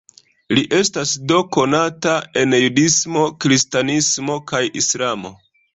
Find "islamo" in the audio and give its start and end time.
4.85-5.39